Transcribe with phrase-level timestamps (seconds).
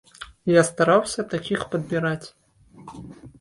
[0.51, 2.27] Я стараўся такіх падбіраць.